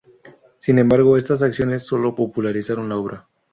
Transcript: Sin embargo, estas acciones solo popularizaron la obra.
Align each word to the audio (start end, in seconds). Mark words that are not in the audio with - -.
Sin 0.57 0.79
embargo, 0.79 1.15
estas 1.15 1.43
acciones 1.43 1.83
solo 1.83 2.15
popularizaron 2.15 2.89
la 2.89 2.97
obra. 2.97 3.27